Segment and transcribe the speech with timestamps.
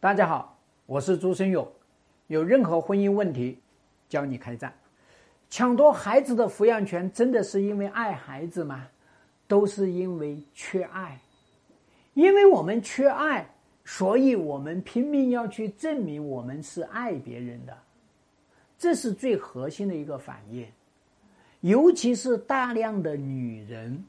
[0.00, 0.56] 大家好，
[0.86, 1.66] 我是朱生勇。
[2.28, 3.58] 有任何婚姻问题，
[4.08, 4.72] 教你开战。
[5.50, 8.86] 抢夺孩子的抚养权，真的是因为爱孩子吗？
[9.48, 11.20] 都是因为缺爱。
[12.14, 13.44] 因为我们缺爱，
[13.84, 17.76] 所以我们拼命要去证明我们是爱别人的。
[18.78, 20.64] 这是最核心的一个反应。
[21.62, 24.04] 尤其是大量的女人，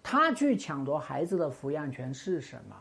[0.00, 2.76] 她去抢夺孩子的抚养权是什么？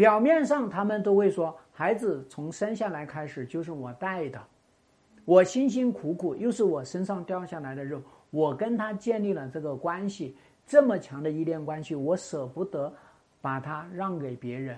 [0.00, 4.40] 表面上他们都会说，孩子从生下来开始就是我带的，
[5.26, 8.00] 我辛辛苦苦又是我身上掉下来的肉，
[8.30, 10.34] 我跟他建立了这个关系，
[10.66, 12.90] 这么强的依恋关系，我舍不得
[13.42, 14.74] 把他让给别人。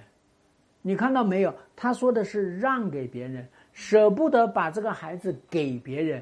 [0.81, 1.55] 你看到没有？
[1.77, 6.21] 他说的是让给别人，舍不得把这个孩子给别人，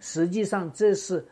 [0.00, 1.24] 实际上这是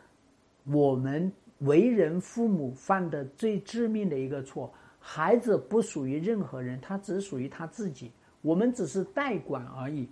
[0.62, 4.73] 我们为人父母犯的最致命的一个错。
[5.11, 8.12] 孩子不属于任何人，他只属于他自己，
[8.43, 10.07] 我们只是代管而已。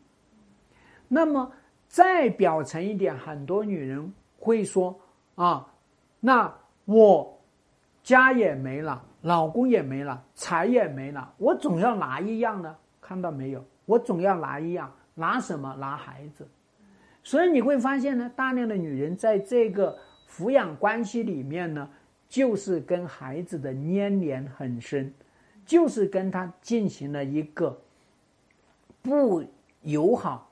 [1.06, 1.52] 那么
[1.86, 4.98] 再表层一点，很多女人会说
[5.36, 5.70] ：“啊，
[6.18, 6.50] 那
[6.86, 7.38] 我
[8.02, 13.62] 家也没了，老公也没了，财也没了，我总要拿一样呢。”看到没有？
[13.84, 15.76] 我总要拿一样，拿什么？
[15.78, 16.48] 拿孩子。
[17.22, 21.86] 所以你会发现呢，大量的女人在这个抚养关系里面呢。
[22.28, 25.12] 就是跟孩子的粘连很深，
[25.64, 27.80] 就是跟他进行了一个
[29.00, 29.44] 不
[29.82, 30.50] 友好、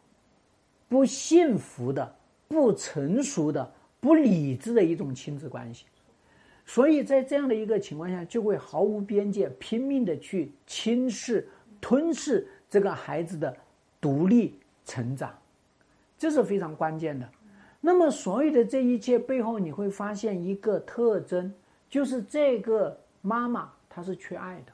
[0.89, 2.15] 不幸福的、
[2.47, 5.85] 不成熟的、不理智的一种亲子关系，
[6.65, 11.49] 所以在这样的一个情况下，就会毫无边界、拼命的去轻视、
[11.81, 13.55] 吞噬这个孩子的
[14.01, 15.37] 独立成长，
[16.17, 17.29] 这是非常关键的。
[17.81, 21.53] 那么，所有的这一切背后，你会发现一个特征。
[21.95, 24.73] 就是这个妈妈，她是缺爱的，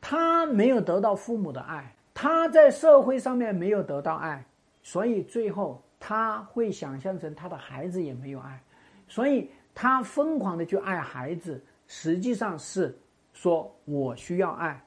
[0.00, 4.42] 她没有得到父母的爱，她在社会上面没有得到爱，
[4.82, 8.58] 所以最后她会想象成她的孩子也没有爱，
[9.06, 12.98] 所以她疯狂的去爱孩子，实际上是
[13.34, 14.82] 说我需要爱，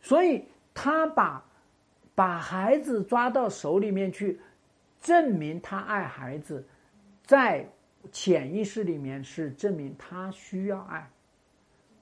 [0.00, 1.40] 所以她把
[2.16, 4.40] 把孩子抓到手里面去，
[5.00, 6.66] 证明她爱孩子，
[7.24, 7.64] 在。
[8.10, 11.08] 潜意识里面是证明他需要爱，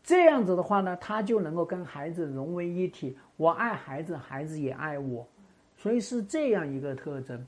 [0.02, 3.16] 这样子的话呢，他就能够跟孩子融为一体。
[3.36, 5.26] 我爱孩子，孩子也爱我，
[5.76, 7.46] 所以是这样一个特征。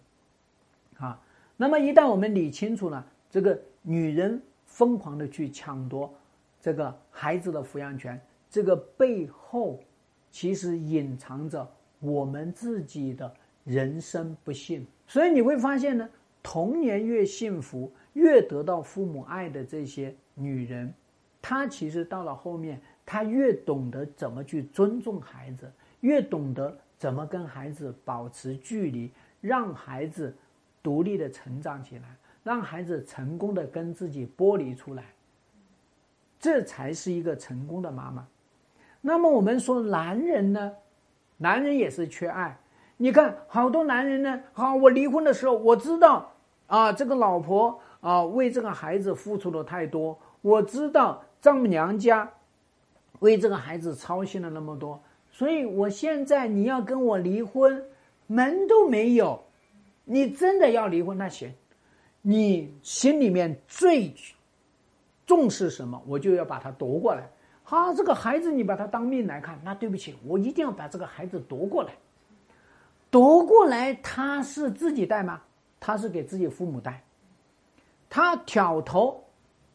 [0.99, 1.21] 啊，
[1.57, 6.13] 那么一旦我们理清楚了这个女人疯狂的去抢夺
[6.61, 9.81] 这个孩子的抚养权，这个背后
[10.31, 11.67] 其实隐藏着
[11.99, 13.33] 我们自己的
[13.65, 14.87] 人生不幸。
[15.07, 16.09] 所以你会发现呢，
[16.43, 17.93] 童年越幸福。
[18.15, 20.93] 越得到父母爱的这些女人，
[21.41, 25.71] 她其实到了后面，她越懂得怎么去尊重孩子，
[26.01, 30.35] 越懂得怎么跟孩子保持距离，让孩子
[30.83, 35.05] 独立的成长起来，让孩子成功的跟自己剥离出来，
[36.41, 38.27] 这才是一个成功的妈妈。
[39.01, 40.73] 那么我们说男人呢，
[41.37, 42.59] 男人也是缺爱。
[42.97, 46.30] 你看好多男人呢，好，我离婚的时候，我知道
[46.71, 47.79] 啊，这个老婆。
[48.01, 52.27] 啊，为这个孩子付出了太多，我知道丈母娘家
[53.19, 54.99] 为这个孩子操心了那么多，
[55.31, 57.85] 所以我现在你要跟我离婚，
[58.27, 59.39] 门都没有。
[60.07, 61.53] 你真的要离婚，那行，
[62.23, 64.15] 你心里面最
[65.27, 67.29] 重视什么，我就要把它夺过来。
[67.63, 71.93] 好，这个孩子你把他当命来看，那对不起，我一定要把这个孩子夺过来。
[73.11, 75.43] 夺过来，他是自己带吗？
[75.81, 77.03] 他是给自己父母带。
[78.09, 79.25] 他挑头，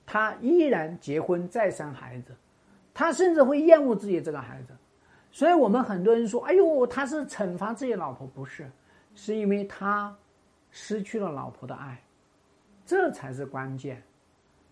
[0.06, 2.36] 他依然结婚再生孩子，
[2.94, 4.74] 他甚至会厌恶自己这个孩子，
[5.32, 8.70] 所以我们很多人说：“哎呦，他是惩罚自己老婆，不是，
[9.16, 10.16] 是因为他
[10.70, 12.02] 失去了老婆的爱，
[12.86, 14.04] 这才是关键。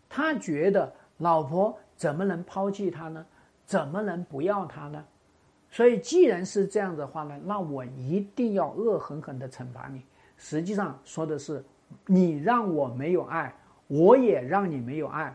[0.10, 3.26] 他觉得老婆怎么能抛弃他呢？
[3.66, 5.04] 怎么能不要他呢？
[5.72, 10.04] 所以既然是这样的话呢，那我一定要恶狠狠的惩罚你。
[10.44, 11.64] 实际上说的是。
[12.08, 13.54] 你让我没有爱，
[13.86, 15.32] 我也让你没有爱，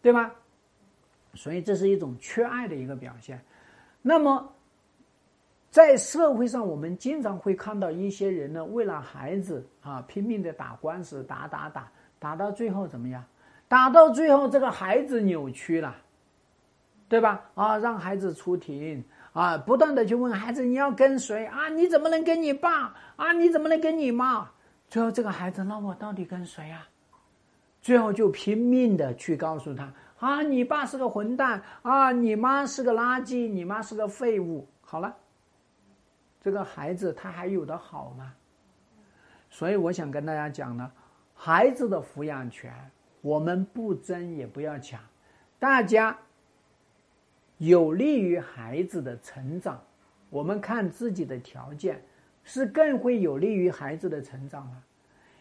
[0.00, 0.30] 对吗？
[1.34, 3.38] 所以这是一种缺爱的一个表现。
[4.00, 4.50] 那么，
[5.70, 13.22] 在社会上，我们经常会看到一些人呢，为了孩子啊，拼命的打官司，打打打，打到最后怎么样？
[13.68, 15.94] 打到最后，这个孩子扭曲了，
[17.10, 17.44] 对吧？
[17.54, 21.68] 啊，让孩子出庭啊，不断的去问孩子你要跟谁啊？
[21.70, 23.32] 你怎么能跟你爸啊？
[23.32, 24.50] 你怎么能跟你妈？
[24.88, 26.86] 最后，这个孩子，那我到底跟谁啊？
[27.80, 34.68] 最后就拼命的去告诉他：啊，你爸是个混蛋啊，你妈是个垃圾，你妈是个废物。
[34.80, 35.16] 好了，
[36.40, 38.34] 这个孩子他还有的好吗？
[39.48, 40.92] 所以我想跟大家讲呢，
[41.34, 42.72] 孩子的抚养权
[43.22, 45.00] 我们不争也不要抢，
[45.58, 46.16] 大家
[47.62, 49.80] 有利于孩子的成长，
[50.30, 52.02] 我们看自己的条件
[52.42, 54.82] 是更会有利于孩子的成长吗？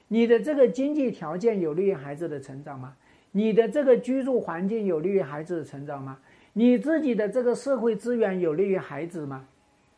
[0.08, 2.96] 你的这个经济条件有利于孩子的成长吗？
[3.32, 6.20] 你的这个居住环境有利于孩子的成长吗？
[6.54, 9.48] 你自己的这个社会资源有利于孩子吗？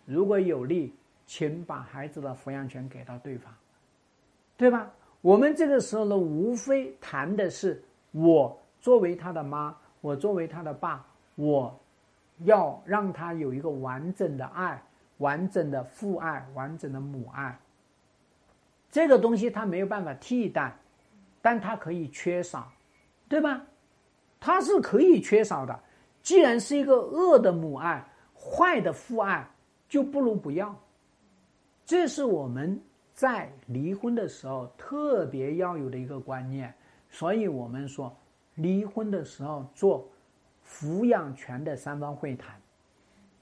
[0.05, 0.93] 如果有利，
[1.25, 3.53] 请把孩子的抚养权给到对方，
[4.55, 4.89] 对吧？
[5.19, 11.05] 我们这个时候呢，无非谈的是我作为他的妈，我作为他的爸，
[11.35, 11.77] 我
[12.39, 14.81] 要让他有一个完整的爱、
[15.17, 17.57] 完整的父爱、完整的母爱。
[18.91, 20.75] 这个东西他没有办法替代，
[21.41, 22.71] 但他可以缺少，
[23.27, 23.61] 对吧？
[24.39, 25.79] 他是可以缺少的。
[26.21, 29.47] 既然是一个恶的母爱、坏的父爱，
[29.89, 30.75] 就不如不要。
[31.85, 32.81] 这是我们
[33.13, 36.73] 在离婚的时候特别要有的一个观念，
[37.09, 38.15] 所以我们说，
[38.55, 40.07] 离婚的时候做
[40.65, 42.55] 抚养权的三方会谈，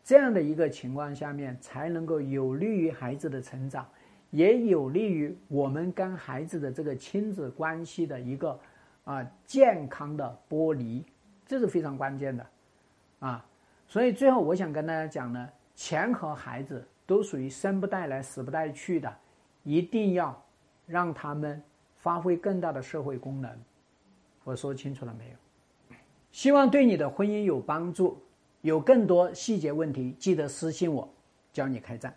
[0.03, 3.87] 这样的一个情况下面，才能够有利于孩子的成长，
[4.29, 8.59] 也有利于我们跟孩子的这个亲子关系的一个
[9.03, 11.05] 啊健康的剥离，
[11.45, 12.45] 这是非常关键的，
[13.19, 13.45] 啊，
[13.87, 16.85] 所以最后我想跟大家讲呢，钱和孩子。
[17.07, 19.13] 都属于生不带来死不带去的，
[19.63, 20.41] 一定要
[20.87, 21.61] 让他们
[21.97, 23.51] 发挥更大的社会功能。
[24.45, 25.35] 我说清楚了没有？
[26.31, 28.17] 希望对你的婚姻有帮助。
[28.61, 31.09] 有更多细节问题，记得私信我，
[31.51, 32.15] 教你开战。